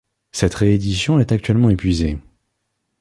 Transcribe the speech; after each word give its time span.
Cette 0.31 0.55
réédition 0.55 1.19
est 1.19 1.31
actuellement 1.31 1.69
épuisée. 1.69 2.17